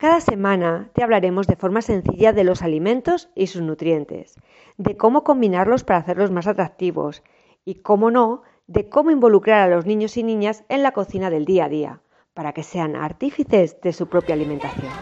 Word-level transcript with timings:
Cada 0.00 0.20
semana 0.20 0.90
te 0.94 1.02
hablaremos 1.02 1.48
de 1.48 1.56
forma 1.56 1.82
sencilla 1.82 2.32
de 2.32 2.44
los 2.44 2.62
alimentos 2.62 3.30
y 3.34 3.48
sus 3.48 3.62
nutrientes, 3.62 4.36
de 4.76 4.96
cómo 4.96 5.24
combinarlos 5.24 5.82
para 5.82 5.98
hacerlos 5.98 6.30
más 6.30 6.46
atractivos 6.46 7.24
y, 7.64 7.82
cómo 7.82 8.12
no, 8.12 8.42
de 8.68 8.88
cómo 8.88 9.10
involucrar 9.10 9.60
a 9.60 9.74
los 9.74 9.86
niños 9.86 10.16
y 10.16 10.22
niñas 10.22 10.64
en 10.68 10.84
la 10.84 10.92
cocina 10.92 11.30
del 11.30 11.44
día 11.44 11.64
a 11.64 11.68
día, 11.68 12.00
para 12.32 12.52
que 12.52 12.62
sean 12.62 12.94
artífices 12.94 13.80
de 13.80 13.92
su 13.92 14.06
propia 14.06 14.36
alimentación. 14.36 14.92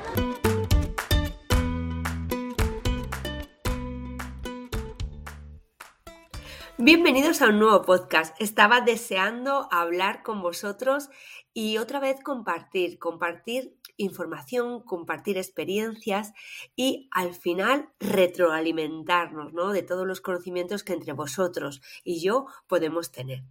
Bienvenidos 6.78 7.42
a 7.42 7.50
un 7.50 7.58
nuevo 7.58 7.82
podcast. 7.82 8.34
Estaba 8.40 8.80
deseando 8.80 9.68
hablar 9.70 10.22
con 10.22 10.40
vosotros 10.40 11.10
y 11.52 11.76
otra 11.76 12.00
vez 12.00 12.22
compartir, 12.22 12.98
compartir 12.98 13.76
información, 13.96 14.82
compartir 14.82 15.38
experiencias 15.38 16.32
y 16.74 17.08
al 17.12 17.34
final 17.34 17.88
retroalimentarnos 18.00 19.52
¿no? 19.52 19.72
de 19.72 19.82
todos 19.82 20.06
los 20.06 20.20
conocimientos 20.20 20.84
que 20.84 20.92
entre 20.92 21.12
vosotros 21.12 21.80
y 22.04 22.20
yo 22.20 22.46
podemos 22.66 23.10
tener. 23.10 23.42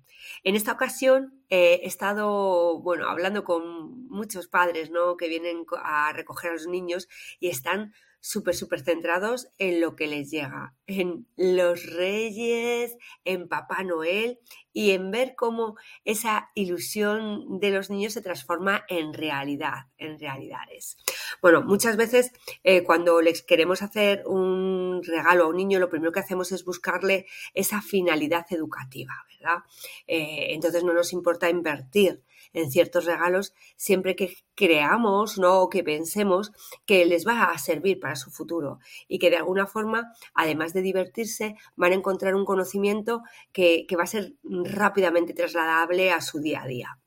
En 0.44 0.56
esta 0.56 0.72
ocasión 0.72 1.42
eh, 1.50 1.82
he 1.84 1.88
estado 1.88 2.80
bueno, 2.80 3.08
hablando 3.08 3.44
con 3.44 4.08
muchos 4.08 4.48
padres 4.48 4.92
¿no? 4.92 5.18
que 5.18 5.28
vienen 5.28 5.66
a 5.84 6.12
recoger 6.14 6.52
a 6.52 6.54
los 6.54 6.68
niños 6.68 7.08
y 7.40 7.50
están 7.50 7.94
súper, 8.26 8.56
súper 8.56 8.82
centrados 8.82 9.50
en 9.60 9.80
lo 9.80 9.96
que 9.96 10.08
les 10.08 10.32
llega, 10.32 10.74
en 10.88 11.28
los 11.36 11.86
reyes, 11.86 12.98
en 13.24 13.48
Papá 13.48 13.84
Noel 13.84 14.40
y 14.74 14.92
en 14.92 15.12
ver 15.12 15.36
cómo 15.36 15.76
esa 16.06 16.50
ilusión 16.56 17.60
de 17.60 17.70
los 17.70 17.92
niños 17.92 18.14
se 18.14 18.24
transforma 18.24 18.84
en 18.90 19.14
realidad, 19.14 19.90
en 20.00 20.20
realidades. 20.20 20.98
Bueno, 21.40 21.62
muchas 21.62 21.98
veces 21.98 22.32
eh, 22.64 22.84
cuando 22.84 23.22
les 23.22 23.44
queremos 23.44 23.84
hacer 23.84 24.24
un 24.26 25.04
regalo 25.04 25.44
a 25.44 25.48
un 25.50 25.58
niño, 25.58 25.78
lo 25.78 25.90
primero 25.90 26.12
que 26.12 26.22
hacemos 26.22 26.52
es 26.52 26.66
buscarle 26.66 27.28
esa 27.54 27.84
finalidad 27.84 28.48
educativa, 28.50 29.14
¿verdad? 29.30 29.60
Eh, 30.08 30.48
entonces 30.50 30.84
no 30.84 30.94
nos 30.94 31.14
importa 31.14 31.48
invertir 31.48 32.24
en 32.56 32.72
ciertos 32.72 33.06
regalos 33.06 33.54
siempre 33.76 34.16
que 34.16 34.36
creamos 34.56 35.38
¿no? 35.38 35.62
o 35.62 35.70
que 35.70 35.84
pensemos 35.84 36.52
que 36.86 37.06
les 37.06 37.28
va 37.28 37.44
a 37.52 37.58
servir 37.58 38.00
para 38.00 38.16
su 38.16 38.32
futuro 38.32 38.80
y 39.08 39.20
que 39.20 39.30
de 39.30 39.38
alguna 39.38 39.68
forma, 39.68 40.14
además 40.34 40.74
de 40.74 40.82
divertirse, 40.82 41.56
van 41.76 41.92
a 41.92 41.96
encontrar 41.96 42.36
un 42.36 42.46
conocimiento 42.46 43.22
que, 43.52 43.86
va 43.98 44.04
a 44.04 44.08
ser 44.08 44.34
rápidamente 44.44 45.34
trasladable 45.34 46.12
a 46.12 46.22
su 46.22 46.40
día 46.40 46.64
a 46.64 46.68
día. 46.68 47.00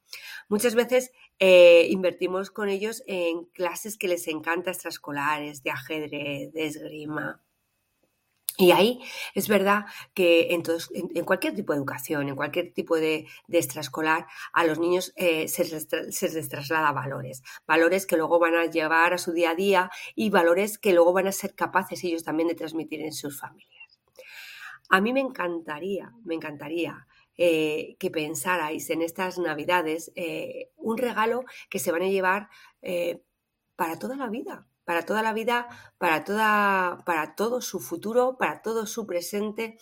Muchas 0.49 0.75
veces 0.75 1.13
eh, 1.39 1.87
invertimos 1.91 2.51
con 2.51 2.69
ellos 2.69 3.03
en 3.07 3.45
clases 3.47 3.99
que 3.99 4.09
les 4.09 4.27
encanta 4.29 4.71
extraescolares, 4.71 5.63
de 5.63 5.71
ajedrez, 5.71 6.53
de 6.53 6.67
esgrima, 6.67 7.43
y 8.61 8.73
ahí 8.73 9.01
es 9.35 9.47
verdad 9.47 9.87
que 10.15 10.53
en, 10.53 10.65
en, 11.15 11.25
cualquier 11.25 11.55
tipo 11.55 11.73
de 11.73 11.79
educación, 11.79 12.29
en 12.29 12.35
cualquier 12.35 12.73
tipo 12.73 12.97
de, 12.97 13.29
extraescolar, 13.49 14.27
a 14.53 14.65
los 14.65 14.81
niños 14.81 15.13
eh, 15.15 15.47
se, 15.47 15.65
les, 15.65 16.49
traslada 16.49 16.91
valores. 16.91 17.45
Valores 17.69 18.05
que 18.05 18.17
luego 18.17 18.41
van 18.41 18.57
a 18.57 18.67
llevar 18.67 19.15
a 19.15 19.19
su 19.19 19.31
día 19.31 19.51
a 19.51 19.55
día 19.55 19.91
y 20.17 20.31
valores 20.31 20.77
que 20.77 20.93
luego 20.93 21.13
van 21.13 21.29
a 21.29 21.33
ser 21.33 21.55
capaces 21.55 22.03
ellos 22.03 22.25
también 22.25 22.49
de 22.49 22.57
transmitir 22.57 23.01
en 23.01 23.13
sus 23.13 23.39
familias. 23.39 24.01
A 24.91 25.01
mí 25.01 25.13
me 25.13 25.21
encantaría, 25.21 26.13
me 26.25 26.35
encantaría 26.35 27.07
eh, 27.37 27.95
que 28.01 28.11
pensarais 28.11 28.91
en 28.91 29.03
estas 29.03 29.39
navidades 29.39 30.11
eh, 30.17 30.73
un 30.75 30.99
regalo 30.99 31.45
que 31.71 31.79
se 31.79 31.93
van 31.93 32.03
a 32.03 32.09
llevar 32.09 32.49
para 33.77 34.01
toda 34.01 34.17
la 34.17 34.29
vida 34.29 34.67
para 34.89 35.05
toda 35.05 35.23
la 35.23 35.35
vida, 35.35 35.69
para, 35.99 36.25
toda, 36.25 37.03
para 37.05 37.35
todo 37.35 37.61
su 37.61 37.79
futuro, 37.79 38.39
para 38.39 38.63
todo 38.63 38.87
su 38.87 39.07
presente 39.07 39.77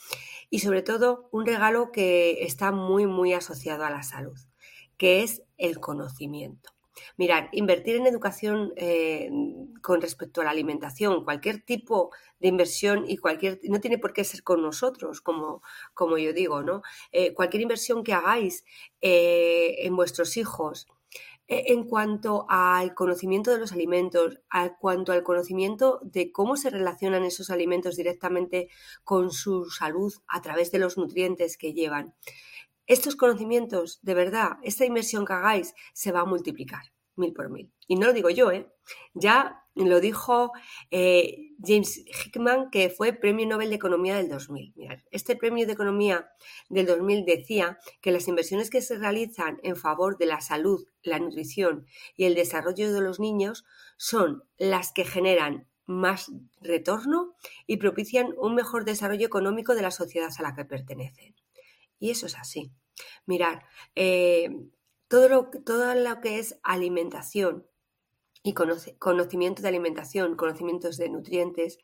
y 0.50 0.58
sobre 0.58 0.82
todo 0.82 1.28
un 1.30 1.46
regalo 1.46 1.92
que 1.92 2.42
está 2.42 2.72
muy, 2.72 3.06
muy 3.06 3.32
asociado 3.32 3.84
a 3.84 3.90
la 3.90 4.02
salud, 4.02 4.36
que 4.96 5.22
es 5.22 5.44
el 5.58 5.78
conocimiento. 5.78 6.70
Mirar, 7.16 7.50
invertir 7.52 7.94
en 7.94 8.08
educación 8.08 8.72
eh, 8.74 9.30
con 9.80 10.00
respecto 10.00 10.40
a 10.40 10.44
la 10.44 10.50
alimentación, 10.50 11.22
cualquier 11.22 11.62
tipo 11.62 12.10
de 12.40 12.48
inversión 12.48 13.04
y 13.06 13.18
cualquier, 13.18 13.60
no 13.62 13.78
tiene 13.78 13.98
por 13.98 14.12
qué 14.12 14.24
ser 14.24 14.42
con 14.42 14.60
nosotros, 14.60 15.20
como, 15.20 15.62
como 15.94 16.18
yo 16.18 16.32
digo, 16.32 16.64
¿no? 16.64 16.82
Eh, 17.12 17.32
cualquier 17.32 17.62
inversión 17.62 18.02
que 18.02 18.12
hagáis 18.12 18.64
eh, 19.00 19.86
en 19.86 19.94
vuestros 19.94 20.36
hijos, 20.36 20.88
en 21.48 21.84
cuanto 21.84 22.46
al 22.48 22.94
conocimiento 22.94 23.50
de 23.50 23.58
los 23.58 23.72
alimentos, 23.72 24.40
en 24.52 24.72
cuanto 24.80 25.12
al 25.12 25.22
conocimiento 25.22 26.00
de 26.02 26.32
cómo 26.32 26.56
se 26.56 26.70
relacionan 26.70 27.24
esos 27.24 27.50
alimentos 27.50 27.96
directamente 27.96 28.68
con 29.04 29.30
su 29.30 29.66
salud 29.70 30.12
a 30.26 30.42
través 30.42 30.72
de 30.72 30.78
los 30.78 30.98
nutrientes 30.98 31.56
que 31.56 31.72
llevan. 31.72 32.14
Estos 32.86 33.16
conocimientos, 33.16 34.00
de 34.02 34.14
verdad, 34.14 34.58
esta 34.62 34.84
inversión 34.84 35.24
que 35.24 35.32
hagáis 35.32 35.74
se 35.92 36.12
va 36.12 36.20
a 36.20 36.24
multiplicar 36.24 36.92
mil 37.16 37.32
por 37.32 37.50
mil. 37.50 37.72
Y 37.86 37.96
no 37.96 38.06
lo 38.06 38.12
digo 38.12 38.30
yo, 38.30 38.50
¿eh? 38.50 38.68
Ya 39.14 39.62
lo 39.74 40.00
dijo 40.00 40.52
eh, 40.90 41.52
James 41.62 42.02
Hickman, 42.06 42.70
que 42.70 42.88
fue 42.88 43.12
Premio 43.12 43.46
Nobel 43.46 43.68
de 43.68 43.76
Economía 43.76 44.16
del 44.16 44.28
2000. 44.28 44.72
Mirad, 44.74 44.98
este 45.10 45.36
Premio 45.36 45.66
de 45.66 45.72
Economía 45.72 46.30
del 46.70 46.86
2000 46.86 47.24
decía 47.24 47.78
que 48.00 48.10
las 48.10 48.26
inversiones 48.26 48.70
que 48.70 48.80
se 48.80 48.96
realizan 48.96 49.60
en 49.62 49.76
favor 49.76 50.16
de 50.16 50.26
la 50.26 50.40
salud, 50.40 50.86
la 51.02 51.18
nutrición 51.18 51.86
y 52.16 52.24
el 52.24 52.34
desarrollo 52.34 52.92
de 52.92 53.00
los 53.00 53.20
niños 53.20 53.64
son 53.96 54.44
las 54.56 54.92
que 54.92 55.04
generan 55.04 55.68
más 55.84 56.32
retorno 56.60 57.36
y 57.66 57.76
propician 57.76 58.34
un 58.38 58.54
mejor 58.54 58.84
desarrollo 58.84 59.26
económico 59.26 59.74
de 59.74 59.82
la 59.82 59.90
sociedad 59.90 60.30
a 60.36 60.42
la 60.42 60.54
que 60.54 60.64
pertenecen. 60.64 61.36
Y 61.98 62.10
eso 62.10 62.26
es 62.26 62.36
así. 62.36 62.72
Mirad, 63.26 63.60
eh, 63.94 64.50
todo 65.08 65.28
lo, 65.28 65.50
todo 65.64 65.94
lo 65.94 66.20
que 66.20 66.38
es 66.38 66.58
alimentación 66.62 67.66
y 68.46 68.52
conocimiento 68.52 69.60
de 69.60 69.68
alimentación, 69.68 70.36
conocimientos 70.36 70.96
de 70.98 71.08
nutrientes, 71.08 71.78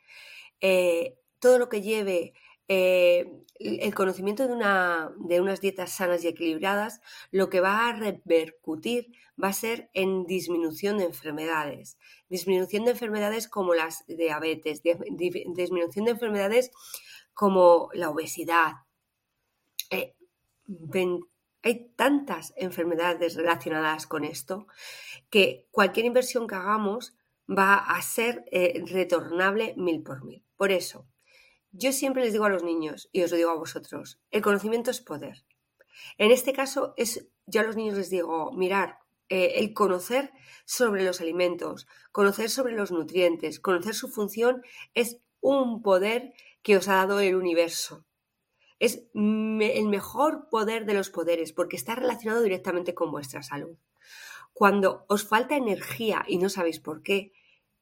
eh, 0.60 1.16
todo 1.40 1.58
lo 1.58 1.68
que 1.68 1.82
lleve 1.82 2.34
eh, 2.68 3.32
el 3.58 3.94
conocimiento 3.94 4.46
de, 4.46 4.52
una, 4.54 5.12
de 5.16 5.40
unas 5.40 5.60
dietas 5.60 5.90
sanas 5.90 6.22
y 6.22 6.28
equilibradas, 6.28 7.00
lo 7.32 7.50
que 7.50 7.60
va 7.60 7.88
a 7.88 7.92
repercutir 7.92 9.12
va 9.42 9.48
a 9.48 9.52
ser 9.52 9.90
en 9.92 10.24
disminución 10.24 10.98
de 10.98 11.04
enfermedades. 11.04 11.98
Disminución 12.28 12.84
de 12.84 12.92
enfermedades 12.92 13.48
como 13.48 13.74
las 13.74 14.06
diabetes, 14.06 14.82
disminución 14.82 16.04
de 16.04 16.12
enfermedades 16.12 16.70
como 17.34 17.88
la 17.92 18.08
obesidad. 18.10 18.72
Eh, 19.90 20.14
hay 21.62 21.92
tantas 21.96 22.52
enfermedades 22.56 23.34
relacionadas 23.34 24.06
con 24.06 24.24
esto 24.24 24.66
que 25.30 25.68
cualquier 25.70 26.06
inversión 26.06 26.46
que 26.46 26.56
hagamos 26.56 27.16
va 27.48 27.74
a 27.74 28.00
ser 28.02 28.44
eh, 28.50 28.82
retornable 28.86 29.74
mil 29.76 30.02
por 30.02 30.24
mil. 30.24 30.44
Por 30.56 30.72
eso, 30.72 31.06
yo 31.70 31.92
siempre 31.92 32.22
les 32.22 32.32
digo 32.32 32.44
a 32.44 32.50
los 32.50 32.62
niños 32.62 33.08
y 33.12 33.22
os 33.22 33.30
lo 33.30 33.36
digo 33.36 33.50
a 33.50 33.56
vosotros, 33.56 34.20
el 34.30 34.42
conocimiento 34.42 34.90
es 34.90 35.00
poder. 35.00 35.44
En 36.18 36.30
este 36.30 36.52
caso, 36.52 36.94
es, 36.96 37.28
yo 37.46 37.60
a 37.60 37.64
los 37.64 37.76
niños 37.76 37.96
les 37.96 38.10
digo, 38.10 38.52
mirar, 38.52 38.98
eh, 39.28 39.60
el 39.60 39.72
conocer 39.72 40.30
sobre 40.64 41.04
los 41.04 41.20
alimentos, 41.20 41.86
conocer 42.10 42.50
sobre 42.50 42.74
los 42.74 42.90
nutrientes, 42.92 43.60
conocer 43.60 43.94
su 43.94 44.08
función 44.08 44.62
es 44.94 45.20
un 45.40 45.82
poder 45.82 46.34
que 46.62 46.76
os 46.76 46.88
ha 46.88 46.96
dado 46.96 47.20
el 47.20 47.34
universo. 47.34 48.04
Es 48.82 49.04
el 49.14 49.88
mejor 49.88 50.48
poder 50.50 50.86
de 50.86 50.94
los 50.94 51.08
poderes 51.08 51.52
porque 51.52 51.76
está 51.76 51.94
relacionado 51.94 52.42
directamente 52.42 52.94
con 52.94 53.12
vuestra 53.12 53.40
salud. 53.44 53.76
Cuando 54.52 55.04
os 55.06 55.22
falta 55.22 55.54
energía 55.54 56.24
y 56.26 56.38
no 56.38 56.48
sabéis 56.48 56.80
por 56.80 57.04
qué, 57.04 57.32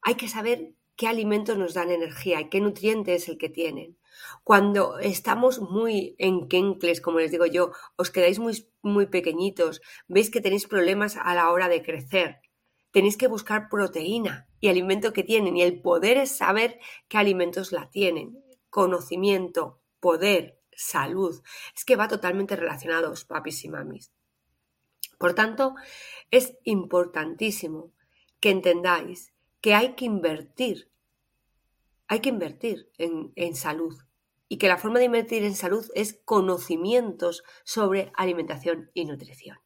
hay 0.03 0.17
que 0.17 0.29
saber 0.29 0.75
qué 0.97 1.09
alimentos 1.09 1.57
nos 1.57 1.73
dan 1.73 1.91
energía 1.91 2.43
y 2.43 2.51
qué 2.51 2.61
nutriente 2.61 3.15
es 3.15 3.31
el 3.31 3.39
que 3.39 3.49
tienen. 3.49 3.97
Cuando 4.45 4.99
estamos 4.99 5.63
muy 5.63 6.17
enquencles, 6.19 7.01
como 7.01 7.21
les 7.21 7.31
digo 7.31 7.47
yo, 7.47 7.73
os 7.97 8.11
quedáis 8.11 8.39
muy, 8.39 8.69
muy 8.83 9.07
pequeñitos, 9.07 9.81
veis 10.07 10.29
que 10.29 10.43
tenéis 10.43 10.67
problemas 10.67 11.17
a 11.17 11.35
la 11.35 11.51
hora 11.51 11.71
de 11.71 11.83
crecer, 11.83 12.43
tenéis 12.91 13.17
que 13.17 13.27
buscar 13.27 13.71
proteína 13.71 14.51
y 14.61 14.69
alimento 14.69 15.15
que 15.15 15.25
tienen. 15.25 15.57
Y 15.57 15.63
el 15.63 15.81
poder 15.81 16.19
es 16.19 16.37
saber 16.37 16.79
qué 17.09 17.17
alimentos 17.17 17.73
la 17.73 17.89
tienen. 17.89 18.45
Conocimiento, 18.69 19.81
poder, 19.99 20.60
salud. 20.81 21.43
Es 21.77 21.85
que 21.85 21.97
va 21.97 22.09
totalmente 22.09 22.57
relacionados, 22.57 23.25
papis 23.25 23.65
y 23.65 23.69
mamis. 23.69 24.13
Por 25.19 25.35
tanto, 25.35 25.75
es 26.31 26.57
importantísimo 26.65 27.93
que 28.41 28.51
entendáis 28.51 29.35
que 29.61 29.75
hay 29.75 29.95
que 29.95 30.07
invertir, 30.07 30.91
hay 32.09 32.21
que 32.21 32.31
invertir 32.31 32.91
en, 32.97 33.33
en 33.37 33.55
salud 33.55 33.95
y 34.49 34.57
que 34.57 34.69
la 34.69 34.79
forma 34.79 34.99
de 34.99 35.05
invertir 35.05 35.45
en 35.45 35.55
salud 35.55 35.89
es 35.95 36.19
conocimientos 36.25 37.45
sobre 37.63 38.11
alimentación 38.17 38.91
y 38.95 39.05
nutrición. 39.05 39.59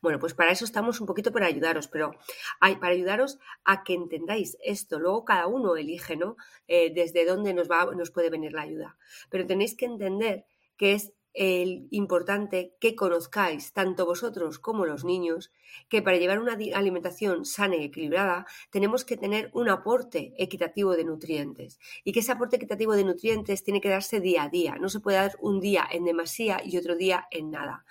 Bueno, 0.00 0.18
pues 0.18 0.34
para 0.34 0.50
eso 0.50 0.64
estamos 0.64 1.00
un 1.00 1.06
poquito 1.06 1.32
para 1.32 1.46
ayudaros, 1.46 1.88
pero 1.88 2.12
hay, 2.60 2.76
para 2.76 2.94
ayudaros 2.94 3.38
a 3.64 3.84
que 3.84 3.94
entendáis 3.94 4.56
esto. 4.62 4.98
Luego 4.98 5.24
cada 5.24 5.46
uno 5.46 5.76
elige, 5.76 6.16
¿no? 6.16 6.36
Eh, 6.66 6.92
desde 6.94 7.24
dónde 7.24 7.54
nos, 7.54 7.70
va, 7.70 7.84
nos 7.94 8.10
puede 8.10 8.30
venir 8.30 8.52
la 8.52 8.62
ayuda. 8.62 8.96
Pero 9.30 9.46
tenéis 9.46 9.76
que 9.76 9.84
entender 9.84 10.46
que 10.76 10.92
es 10.94 11.12
el 11.34 11.88
importante 11.90 12.74
que 12.80 12.94
conozcáis, 12.94 13.72
tanto 13.72 14.06
vosotros 14.06 14.58
como 14.58 14.84
los 14.86 15.04
niños, 15.04 15.50
que 15.88 16.02
para 16.02 16.18
llevar 16.18 16.38
una 16.38 16.58
alimentación 16.74 17.44
sana 17.44 17.76
y 17.76 17.84
equilibrada 17.84 18.46
tenemos 18.70 19.04
que 19.04 19.16
tener 19.16 19.50
un 19.54 19.68
aporte 19.68 20.34
equitativo 20.36 20.96
de 20.96 21.04
nutrientes. 21.04 21.78
Y 22.04 22.12
que 22.12 22.20
ese 22.20 22.32
aporte 22.32 22.56
equitativo 22.56 22.94
de 22.94 23.04
nutrientes 23.04 23.64
tiene 23.64 23.80
que 23.80 23.88
darse 23.88 24.20
día 24.20 24.44
a 24.44 24.48
día, 24.48 24.76
no 24.76 24.88
se 24.88 25.00
puede 25.00 25.16
dar 25.16 25.36
un 25.40 25.60
día 25.60 25.86
en 25.90 26.04
demasía 26.04 26.60
y 26.64 26.76
otro 26.76 26.96
día 26.96 27.26
en 27.30 27.50
nada. 27.50 27.84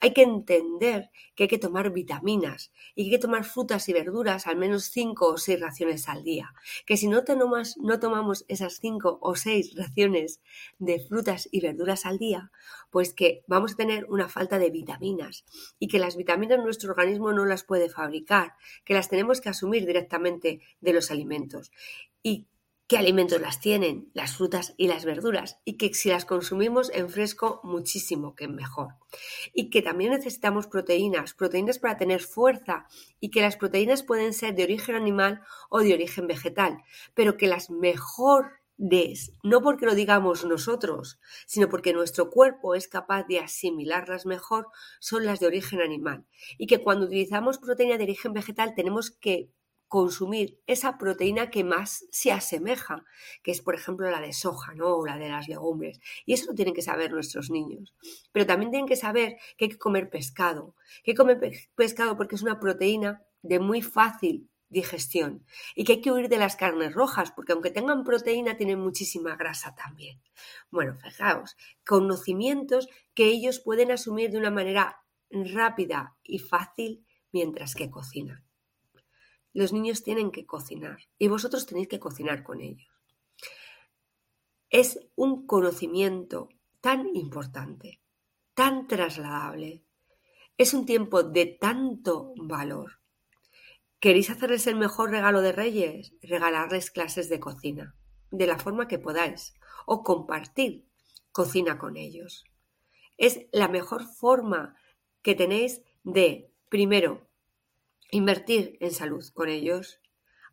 Hay 0.00 0.12
que 0.12 0.22
entender 0.22 1.10
que 1.34 1.44
hay 1.44 1.48
que 1.48 1.58
tomar 1.58 1.92
vitaminas 1.92 2.72
y 2.94 3.04
que 3.04 3.10
hay 3.10 3.16
que 3.16 3.22
tomar 3.22 3.44
frutas 3.44 3.88
y 3.88 3.92
verduras 3.92 4.46
al 4.46 4.56
menos 4.56 4.84
5 4.86 5.26
o 5.26 5.38
6 5.38 5.60
raciones 5.60 6.08
al 6.08 6.24
día, 6.24 6.52
que 6.86 6.96
si 6.96 7.06
no, 7.06 7.22
no 7.76 8.00
tomamos 8.00 8.44
esas 8.48 8.78
5 8.80 9.18
o 9.20 9.34
6 9.34 9.76
raciones 9.76 10.40
de 10.78 11.00
frutas 11.00 11.48
y 11.50 11.60
verduras 11.60 12.06
al 12.06 12.18
día, 12.18 12.50
pues 12.90 13.12
que 13.12 13.44
vamos 13.46 13.72
a 13.72 13.76
tener 13.76 14.06
una 14.08 14.28
falta 14.28 14.58
de 14.58 14.70
vitaminas 14.70 15.44
y 15.78 15.88
que 15.88 15.98
las 15.98 16.16
vitaminas 16.16 16.58
nuestro 16.58 16.90
organismo 16.90 17.32
no 17.32 17.44
las 17.44 17.64
puede 17.64 17.88
fabricar, 17.88 18.54
que 18.84 18.94
las 18.94 19.08
tenemos 19.08 19.40
que 19.40 19.48
asumir 19.48 19.86
directamente 19.86 20.60
de 20.80 20.92
los 20.92 21.10
alimentos. 21.10 21.70
Y 22.22 22.46
qué 22.88 22.96
alimentos 22.96 23.40
las 23.40 23.60
tienen, 23.60 24.10
las 24.14 24.34
frutas 24.34 24.72
y 24.78 24.88
las 24.88 25.04
verduras, 25.04 25.58
y 25.66 25.76
que 25.76 25.92
si 25.92 26.08
las 26.08 26.24
consumimos 26.24 26.90
en 26.94 27.10
fresco, 27.10 27.60
muchísimo 27.62 28.34
que 28.34 28.48
mejor. 28.48 28.94
Y 29.52 29.68
que 29.68 29.82
también 29.82 30.12
necesitamos 30.12 30.66
proteínas, 30.66 31.34
proteínas 31.34 31.78
para 31.78 31.98
tener 31.98 32.22
fuerza, 32.22 32.86
y 33.20 33.28
que 33.28 33.42
las 33.42 33.58
proteínas 33.58 34.02
pueden 34.02 34.32
ser 34.32 34.54
de 34.54 34.64
origen 34.64 34.94
animal 34.94 35.42
o 35.68 35.80
de 35.80 35.92
origen 35.92 36.26
vegetal, 36.26 36.82
pero 37.12 37.36
que 37.36 37.46
las 37.46 37.68
mejor 37.68 38.52
no 39.42 39.60
porque 39.60 39.86
lo 39.86 39.94
digamos 39.94 40.44
nosotros, 40.44 41.18
sino 41.46 41.68
porque 41.68 41.92
nuestro 41.92 42.30
cuerpo 42.30 42.74
es 42.74 42.86
capaz 42.86 43.24
de 43.24 43.40
asimilarlas 43.40 44.24
mejor, 44.24 44.68
son 45.00 45.26
las 45.26 45.40
de 45.40 45.48
origen 45.48 45.80
animal. 45.80 46.26
Y 46.58 46.66
que 46.66 46.82
cuando 46.82 47.06
utilizamos 47.06 47.58
proteína 47.58 47.98
de 47.98 48.04
origen 48.04 48.32
vegetal 48.32 48.74
tenemos 48.76 49.10
que 49.10 49.50
consumir 49.88 50.60
esa 50.66 50.98
proteína 50.98 51.50
que 51.50 51.64
más 51.64 52.06
se 52.12 52.30
asemeja, 52.30 53.04
que 53.42 53.50
es 53.50 53.62
por 53.62 53.74
ejemplo 53.74 54.10
la 54.10 54.20
de 54.20 54.32
soja, 54.32 54.74
¿no? 54.74 54.96
O 54.96 55.06
la 55.06 55.18
de 55.18 55.30
las 55.30 55.48
legumbres. 55.48 55.98
Y 56.26 56.34
eso 56.34 56.46
lo 56.46 56.54
tienen 56.54 56.74
que 56.74 56.82
saber 56.82 57.10
nuestros 57.10 57.50
niños. 57.50 57.94
Pero 58.30 58.46
también 58.46 58.70
tienen 58.70 58.86
que 58.86 58.96
saber 58.96 59.38
que 59.56 59.64
hay 59.64 59.70
que 59.70 59.78
comer 59.78 60.10
pescado, 60.10 60.74
hay 60.98 61.14
que 61.14 61.14
comer 61.14 61.40
pescado 61.74 62.16
porque 62.16 62.36
es 62.36 62.42
una 62.42 62.60
proteína 62.60 63.22
de 63.42 63.58
muy 63.58 63.82
fácil 63.82 64.47
digestión 64.68 65.44
y 65.74 65.84
que 65.84 65.94
hay 65.94 66.00
que 66.00 66.12
huir 66.12 66.28
de 66.28 66.38
las 66.38 66.56
carnes 66.56 66.92
rojas 66.92 67.32
porque 67.32 67.52
aunque 67.52 67.70
tengan 67.70 68.04
proteína 68.04 68.56
tienen 68.56 68.80
muchísima 68.80 69.36
grasa 69.36 69.74
también. 69.74 70.20
Bueno, 70.70 70.94
fijaos, 70.94 71.56
conocimientos 71.86 72.88
que 73.14 73.26
ellos 73.26 73.60
pueden 73.60 73.90
asumir 73.90 74.30
de 74.30 74.38
una 74.38 74.50
manera 74.50 75.04
rápida 75.30 76.16
y 76.22 76.38
fácil 76.38 77.06
mientras 77.32 77.74
que 77.74 77.90
cocinan. 77.90 78.44
Los 79.52 79.72
niños 79.72 80.02
tienen 80.02 80.30
que 80.30 80.46
cocinar 80.46 80.98
y 81.18 81.28
vosotros 81.28 81.66
tenéis 81.66 81.88
que 81.88 81.98
cocinar 81.98 82.42
con 82.42 82.60
ellos. 82.60 82.88
Es 84.70 85.00
un 85.16 85.46
conocimiento 85.46 86.50
tan 86.80 87.08
importante, 87.16 88.02
tan 88.54 88.86
trasladable, 88.86 89.84
es 90.58 90.74
un 90.74 90.84
tiempo 90.84 91.22
de 91.22 91.46
tanto 91.46 92.34
valor 92.36 93.00
¿Queréis 94.00 94.30
hacerles 94.30 94.68
el 94.68 94.76
mejor 94.76 95.10
regalo 95.10 95.40
de 95.40 95.50
Reyes? 95.50 96.12
Regalarles 96.22 96.92
clases 96.92 97.28
de 97.28 97.40
cocina, 97.40 97.96
de 98.30 98.46
la 98.46 98.56
forma 98.56 98.86
que 98.86 99.00
podáis, 99.00 99.54
o 99.86 100.04
compartir 100.04 100.86
cocina 101.32 101.78
con 101.78 101.96
ellos. 101.96 102.44
Es 103.16 103.46
la 103.50 103.66
mejor 103.66 104.04
forma 104.04 104.76
que 105.22 105.34
tenéis 105.34 105.82
de, 106.04 106.52
primero, 106.68 107.28
invertir 108.12 108.78
en 108.78 108.92
salud 108.92 109.24
con 109.34 109.48
ellos, 109.48 110.00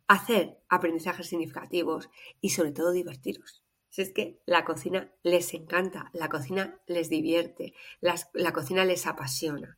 hacer 0.08 0.58
aprendizajes 0.68 1.28
significativos 1.28 2.10
y 2.40 2.50
sobre 2.50 2.72
todo 2.72 2.90
divertiros. 2.90 3.62
Si 3.90 4.02
es 4.02 4.12
que 4.12 4.40
la 4.44 4.64
cocina 4.64 5.12
les 5.22 5.54
encanta, 5.54 6.10
la 6.12 6.28
cocina 6.28 6.80
les 6.88 7.10
divierte, 7.10 7.74
la 8.00 8.52
cocina 8.52 8.84
les 8.84 9.06
apasiona. 9.06 9.76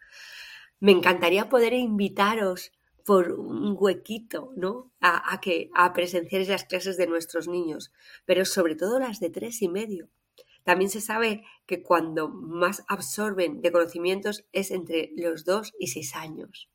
Me 0.81 0.93
encantaría 0.93 1.51
poder 1.51 1.75
invitaros 1.75 2.73
por 3.09 3.33
un 3.33 3.75
huequito, 3.81 4.53
¿no? 4.55 4.93
A, 5.01 5.41
que 5.41 5.71
a 5.75 5.95
presenciar 5.95 6.47
las 6.47 6.65
clases 6.65 6.99
de 6.99 7.07
nuestros 7.07 7.49
niños, 7.49 7.91
pero 8.27 8.45
sobre 8.45 8.75
todo 8.75 8.99
las 8.99 9.19
de 9.19 9.31
tres 9.31 9.63
y 9.63 9.69
medio. 9.71 10.11
También 10.63 10.91
se 10.91 11.01
sabe 11.01 11.43
que 11.65 11.83
cuando 11.83 12.29
más 12.29 12.85
absorben 12.87 13.63
de 13.63 13.73
conocimientos 13.73 14.45
es 14.53 14.71
entre 14.71 15.11
los 15.17 15.47
dos 15.47 15.73
y 15.79 15.87
seis 15.87 16.15
años. 16.17 16.69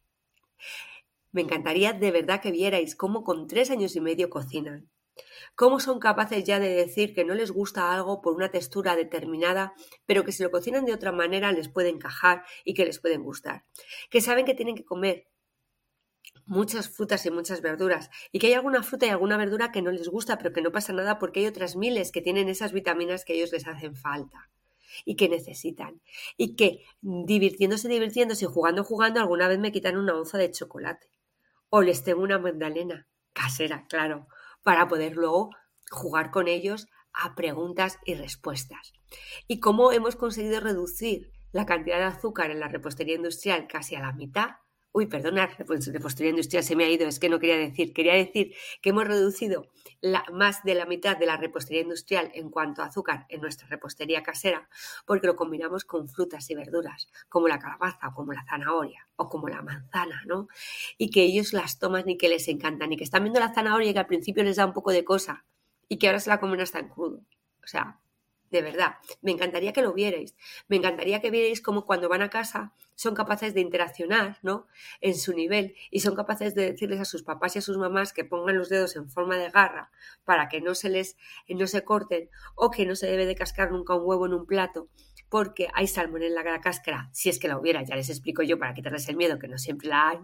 Me 1.32 1.42
encantaría 1.42 1.94
de 1.94 2.10
verdad 2.10 2.42
que 2.42 2.50
vierais 2.50 2.96
cómo 2.96 3.24
con 3.24 3.46
tres 3.46 3.70
años 3.70 3.96
y 3.96 4.02
medio 4.02 4.32
cocinan. 4.32 4.90
Cómo 5.54 5.80
son 5.80 6.00
capaces 6.00 6.44
ya 6.44 6.60
de 6.60 6.70
decir 6.70 7.14
que 7.14 7.26
no 7.26 7.36
les 7.36 7.52
gusta 7.52 7.94
algo 7.94 8.24
por 8.24 8.34
una 8.34 8.50
textura 8.50 8.96
determinada, 8.96 9.76
pero 10.08 10.24
que 10.24 10.32
si 10.32 10.42
lo 10.42 10.50
cocinan 10.50 10.86
de 10.86 10.94
otra 10.94 11.12
manera 11.12 11.52
les 11.52 11.70
puede 11.70 11.90
encajar 11.90 12.44
y 12.66 12.74
que 12.74 12.86
les 12.86 12.98
pueden 12.98 13.22
gustar. 13.22 13.66
Que 14.10 14.20
saben 14.20 14.46
que 14.46 14.56
tienen 14.56 14.74
que 14.74 14.84
comer 14.84 15.28
muchas 16.46 16.90
frutas 16.90 17.26
y 17.26 17.32
muchas 17.32 17.62
verduras 17.62 18.10
y 18.32 18.40
que 18.40 18.48
hay 18.48 18.54
alguna 18.54 18.84
fruta 18.84 19.06
y 19.06 19.10
alguna 19.10 19.38
verdura 19.38 19.72
que 19.72 19.82
no 19.82 19.92
les 19.92 20.10
gusta, 20.10 20.38
pero 20.38 20.54
que 20.54 20.62
no 20.62 20.72
pasa 20.72 20.94
nada 20.94 21.20
porque 21.20 21.40
hay 21.42 21.48
otras 21.48 21.76
miles 21.76 22.12
que 22.12 22.22
tienen 22.22 22.50
esas 22.50 22.74
vitaminas 22.74 23.26
que 23.26 23.34
ellos 23.34 23.52
les 23.52 23.68
hacen 23.68 23.96
falta 23.96 24.50
y 25.06 25.16
que 25.16 25.30
necesitan. 25.30 26.02
Y 26.38 26.56
que 26.56 26.86
divirtiéndose, 27.02 27.88
divirtiéndose 27.88 28.46
y 28.46 28.48
jugando, 28.48 28.84
jugando, 28.84 29.20
alguna 29.20 29.48
vez 29.48 29.60
me 29.60 29.72
quitan 29.72 29.98
una 29.98 30.16
onza 30.16 30.38
de 30.38 30.52
chocolate. 30.52 31.08
O 31.70 31.82
les 31.82 32.04
tengo 32.04 32.22
una 32.22 32.40
magdalena 32.40 33.08
casera, 33.34 33.86
claro, 33.88 34.28
para 34.64 34.88
poder 34.88 35.16
luego 35.16 35.50
jugar 35.90 36.32
con 36.32 36.48
ellos 36.48 36.88
a 37.14 37.36
preguntas 37.36 38.00
y 38.06 38.16
respuestas. 38.16 38.94
Y 39.48 39.60
cómo 39.60 39.92
hemos 39.92 40.16
conseguido 40.16 40.60
reducir 40.60 41.32
la 41.52 41.66
cantidad 41.66 41.98
de 41.98 42.06
azúcar 42.06 42.52
en 42.52 42.60
la 42.60 42.68
repostería 42.68 43.16
industrial 43.16 43.68
casi 43.68 43.96
a 43.96 44.02
la 44.02 44.14
mitad 44.14 44.52
Uy, 44.96 45.08
perdona, 45.08 45.48
repostería 45.48 46.30
industrial 46.30 46.64
se 46.64 46.76
me 46.76 46.84
ha 46.84 46.90
ido, 46.90 47.08
es 47.08 47.20
que 47.20 47.28
no 47.28 47.40
quería 47.40 47.58
decir. 47.58 47.94
Quería 47.94 48.14
decir 48.14 48.54
que 48.80 48.92
hemos 48.92 49.08
reducido 49.08 49.72
más 50.32 50.64
de 50.64 50.76
la 50.76 50.86
mitad 50.86 51.18
de 51.18 51.26
la 51.26 51.36
repostería 51.36 51.82
industrial 51.82 52.30
en 52.36 52.52
cuanto 52.52 52.84
a 52.84 52.86
azúcar 52.86 53.26
en 53.30 53.42
nuestra 53.42 53.68
repostería 53.68 54.22
casera, 54.22 54.70
porque 55.08 55.26
lo 55.26 55.36
combinamos 55.36 55.84
con 55.84 56.08
frutas 56.10 56.48
y 56.52 56.56
verduras, 56.56 57.10
como 57.28 57.48
la 57.48 57.58
calabaza 57.58 58.10
o 58.10 58.14
como 58.14 58.34
la 58.34 58.46
zanahoria 58.46 59.08
o 59.16 59.30
como 59.30 59.48
la 59.48 59.64
manzana, 59.64 60.22
¿no? 60.28 60.48
Y 61.00 61.10
que 61.10 61.24
ellos 61.24 61.54
las 61.54 61.80
toman 61.80 62.08
y 62.08 62.16
que 62.16 62.30
les 62.30 62.48
encantan 62.48 62.94
y 62.94 62.98
que 62.98 63.04
están 63.04 63.24
viendo 63.24 63.40
la 63.40 63.52
zanahoria 63.52 63.90
y 63.90 63.94
que 63.94 64.00
al 64.00 64.06
principio 64.06 64.44
les 64.44 64.58
da 64.58 64.68
un 64.68 64.74
poco 64.74 64.92
de 64.92 65.04
cosa 65.04 65.44
y 65.90 65.98
que 65.98 66.06
ahora 66.08 66.20
se 66.20 66.30
la 66.30 66.40
comen 66.40 66.62
hasta 66.62 66.78
en 66.78 66.90
crudo. 66.90 67.24
O 67.64 67.68
sea, 67.68 68.00
de 68.54 68.62
verdad. 68.62 68.98
Me 69.22 69.32
encantaría 69.32 69.74
que 69.74 69.82
lo 69.82 69.94
vierais. 69.94 70.36
Me 70.68 70.78
encantaría 70.78 71.20
que 71.20 71.32
vierais 71.32 71.60
cómo 71.60 71.86
cuando 71.86 72.08
van 72.08 72.22
a 72.22 72.30
casa 72.30 72.74
son 72.94 73.16
capaces 73.16 73.56
de 73.56 73.62
interaccionar, 73.62 74.38
¿no? 74.44 74.68
En 75.02 75.16
su 75.16 75.34
nivel 75.34 75.76
y 75.90 76.02
son 76.02 76.16
capaces 76.16 76.54
de 76.54 76.72
decirles 76.72 77.00
a 77.00 77.06
sus 77.06 77.24
papás 77.24 77.56
y 77.56 77.60
a 77.60 77.62
sus 77.64 77.78
mamás 77.78 78.14
que 78.14 78.24
pongan 78.24 78.58
los 78.58 78.70
dedos 78.70 78.96
en 78.96 79.10
forma 79.10 79.38
de 79.38 79.50
garra 79.50 79.92
para 80.24 80.50
que 80.50 80.62
no 80.62 80.76
se 80.76 80.90
les 80.90 81.18
no 81.50 81.66
se 81.66 81.84
corten 81.84 82.30
o 82.56 82.70
que 82.70 82.86
no 82.86 82.96
se 82.96 83.08
debe 83.08 83.26
de 83.26 83.36
cascar 83.36 83.72
nunca 83.72 83.96
un 83.96 84.06
huevo 84.06 84.28
en 84.28 84.34
un 84.34 84.46
plato 84.46 84.88
porque 85.30 85.68
hay 85.74 85.88
salmón 85.88 86.22
en 86.22 86.36
la 86.36 86.62
cáscara, 86.62 87.10
si 87.12 87.30
es 87.30 87.40
que 87.40 87.48
la 87.48 87.58
hubiera, 87.58 87.82
ya 87.82 87.96
les 87.96 88.10
explico 88.10 88.44
yo 88.44 88.60
para 88.60 88.76
quitarles 88.76 89.10
el 89.10 89.16
miedo, 89.16 89.40
que 89.40 89.48
no 89.48 89.58
siempre 89.58 89.88
la 89.88 90.10
hay. 90.10 90.20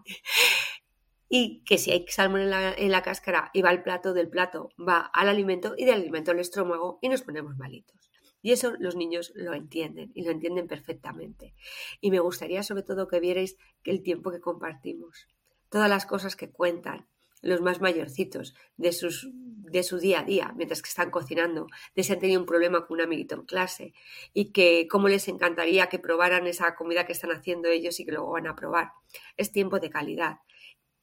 Y 1.30 1.64
que 1.64 1.78
si 1.78 1.92
hay 1.92 2.06
salmón 2.08 2.42
en 2.42 2.50
la, 2.50 2.74
en 2.74 2.92
la 2.92 3.04
cáscara 3.04 3.52
y 3.54 3.62
va 3.62 3.70
al 3.70 3.84
plato, 3.84 4.14
del 4.14 4.30
plato 4.30 4.72
va 4.78 5.00
al 5.14 5.30
alimento 5.30 5.76
y 5.78 5.86
del 5.86 5.96
alimento 5.96 6.32
al 6.32 6.40
estómago 6.40 6.98
y 7.02 7.10
nos 7.10 7.22
ponemos 7.22 7.56
malitos. 7.58 8.10
Y 8.42 8.52
eso 8.52 8.74
los 8.80 8.96
niños 8.96 9.32
lo 9.36 9.54
entienden 9.54 10.12
y 10.16 10.24
lo 10.24 10.32
entienden 10.32 10.68
perfectamente. 10.68 11.54
Y 12.02 12.12
me 12.12 12.20
gustaría 12.20 12.64
sobre 12.64 12.84
todo 12.84 13.08
que 13.08 13.20
vierais 13.20 13.58
el 13.84 14.02
tiempo 14.02 14.32
que 14.32 14.40
compartimos. 14.40 15.28
todas 15.70 15.90
las 15.90 16.08
cosas 16.08 16.36
que 16.36 16.50
cuentan 16.50 17.08
los 17.42 17.62
más 17.62 17.80
mayorcitos 17.80 18.56
de, 18.78 18.92
sus, 18.92 19.30
de 19.32 19.84
su 19.84 20.00
día 20.00 20.22
a 20.22 20.24
día 20.24 20.52
mientras 20.56 20.82
que 20.82 20.90
están 20.90 21.12
cocinando, 21.12 21.68
de 21.96 22.04
si 22.04 22.12
han 22.12 22.20
tenido 22.20 22.40
un 22.40 22.48
problema 22.48 22.86
con 22.86 22.96
un 22.96 23.02
amiguito 23.02 23.36
en 23.36 23.44
clase 23.44 23.94
y 24.34 24.52
que 24.52 24.88
cómo 24.90 25.08
les 25.08 25.28
encantaría 25.28 25.88
que 25.88 26.00
probaran 26.00 26.48
esa 26.48 26.76
comida 26.76 27.06
que 27.06 27.14
están 27.14 27.32
haciendo 27.32 27.70
ellos 27.70 28.00
y 28.00 28.06
que 28.06 28.12
luego 28.12 28.32
van 28.32 28.48
a 28.48 28.56
probar. 28.56 28.92
Es 29.38 29.52
tiempo 29.52 29.80
de 29.80 29.90
calidad. 29.90 30.40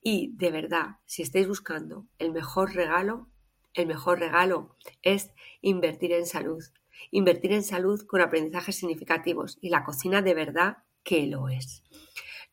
Y 0.01 0.33
de 0.37 0.51
verdad, 0.51 0.97
si 1.05 1.23
estáis 1.23 1.49
buscando 1.49 2.07
el 2.19 2.33
mejor 2.33 2.75
regalo, 2.75 3.29
el 3.75 3.87
mejor 3.87 4.19
regalo 4.19 4.77
es 5.03 5.31
invertir 5.61 6.13
en 6.13 6.27
salud. 6.27 6.63
Invertir 7.11 7.53
en 7.53 7.63
salud 7.63 8.07
con 8.07 8.21
aprendizajes 8.21 8.77
significativos 8.77 9.59
y 9.61 9.69
la 9.69 9.85
cocina 9.85 10.23
de 10.23 10.35
verdad 10.35 10.79
que 11.03 11.27
lo 11.27 11.49
es. 11.49 11.83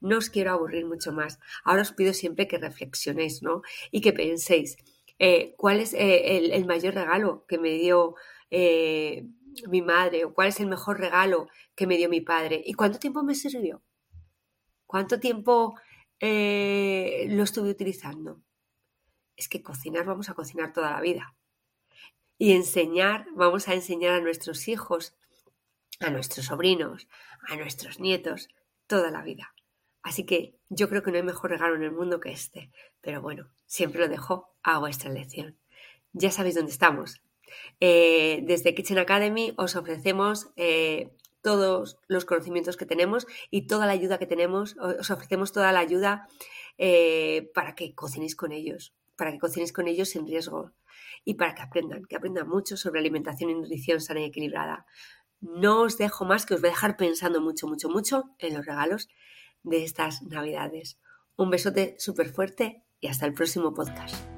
No 0.02 0.18
os 0.18 0.30
quiero 0.30 0.52
aburrir 0.52 0.86
mucho 0.86 1.14
más. 1.14 1.40
Ahora 1.64 1.82
os 1.82 1.94
pido 1.94 2.14
siempre 2.14 2.48
que 2.48 2.58
reflexionéis, 2.58 3.42
¿no? 3.42 3.62
Y 3.90 4.02
que 4.02 4.12
penséis, 4.12 4.76
eh, 5.18 5.54
¿cuál 5.58 5.80
es 5.80 5.94
eh, 5.94 6.54
el, 6.54 6.66
mayor 6.66 6.94
regalo 6.94 7.46
que 7.48 7.58
me 7.58 7.70
dio 7.70 8.16
eh, 8.52 9.26
mi 9.70 9.82
madre? 9.82 10.26
¿O 10.26 10.34
cuál 10.34 10.50
es 10.50 10.60
el 10.60 10.68
mejor 10.68 11.00
regalo 11.00 11.48
que 11.76 11.88
me 11.88 11.96
dio 11.96 12.10
mi 12.10 12.20
padre? 12.20 12.62
¿Y 12.66 12.74
cuánto 12.74 13.00
tiempo 13.00 13.24
me 13.24 13.34
sirvió? 13.34 13.82
¿Cuánto 14.86 15.22
tiempo 15.22 15.76
lo 16.24 17.44
estuve 17.44 17.70
utilizando? 17.70 18.42
Es 19.36 19.50
que 19.50 19.62
cocinar 19.62 20.06
vamos 20.06 20.30
a 20.30 20.34
cocinar 20.34 20.74
toda 20.74 20.92
la 20.92 21.02
vida. 21.02 21.36
Y 22.38 22.54
enseñar, 22.54 23.28
vamos 23.36 23.68
a 23.68 23.74
enseñar 23.74 24.14
a 24.14 24.22
nuestros 24.22 24.68
hijos, 24.68 25.16
a 26.00 26.10
nuestros 26.10 26.48
sobrinos, 26.48 27.08
a 27.48 27.56
nuestros 27.56 28.00
nietos, 28.00 28.50
toda 28.88 29.12
la 29.12 29.22
vida. 29.22 29.54
Así 30.02 30.26
que 30.26 30.56
yo 30.70 30.90
creo 30.90 31.02
que 31.02 31.12
no 31.12 31.18
hay 31.18 31.24
mejor 31.24 31.52
regalo 31.52 31.76
en 31.76 31.84
el 31.84 31.92
mundo 31.92 32.20
que 32.20 32.32
este. 32.32 32.72
Pero 33.02 33.22
bueno, 33.22 33.50
siempre 33.66 34.02
lo 34.02 34.10
dejo 34.10 34.54
a 34.62 34.80
vuestra 34.80 35.10
elección. 35.10 35.58
Ya 36.12 36.32
sabéis 36.32 36.56
dónde 36.56 36.72
estamos. 36.72 37.22
Eh, 37.80 38.42
desde 38.44 38.76
Kitchen 38.76 38.98
Academy 38.98 39.54
os 39.58 39.76
ofrecemos 39.76 40.52
eh, 40.56 41.16
todos 41.44 42.00
los 42.08 42.26
conocimientos 42.26 42.78
que 42.78 42.88
tenemos 42.88 43.28
y 43.52 43.68
toda 43.68 43.86
la 43.86 43.92
ayuda 43.92 44.18
que 44.18 44.26
tenemos. 44.26 44.76
Os 44.78 45.12
ofrecemos 45.12 45.52
toda 45.52 45.72
la 45.72 45.80
ayuda 45.80 46.28
eh, 46.80 47.52
para 47.54 47.76
que 47.76 47.94
cocinéis 47.94 48.36
con 48.36 48.52
ellos, 48.52 48.96
para 49.16 49.32
que 49.32 49.38
cocinéis 49.38 49.74
con 49.74 49.88
ellos 49.88 50.10
sin 50.10 50.26
riesgo 50.26 50.72
y 51.24 51.36
para 51.36 51.54
que 51.54 51.62
aprendan, 51.62 52.06
que 52.06 52.16
aprendan 52.16 52.48
mucho 52.48 52.78
sobre 52.78 53.00
alimentación 53.00 53.52
y 53.52 53.56
nutrición 53.56 54.02
sana 54.02 54.22
y 54.22 54.26
equilibrada. 54.26 54.88
No 55.40 55.82
os 55.82 55.98
dejo 55.98 56.26
más 56.26 56.46
que 56.46 56.56
os 56.56 56.62
voy 56.62 56.70
a 56.70 56.74
dejar 56.74 56.98
pensando 56.98 57.42
mucho, 57.42 57.68
mucho, 57.68 57.90
mucho 57.90 58.24
en 58.40 58.56
los 58.56 58.66
regalos 58.66 59.10
de 59.62 59.84
estas 59.84 60.24
navidades. 60.24 60.98
Un 61.36 61.50
besote 61.50 61.96
súper 62.00 62.30
fuerte 62.30 62.86
y 63.00 63.08
hasta 63.08 63.26
el 63.26 63.34
próximo 63.34 63.74
podcast. 63.74 64.33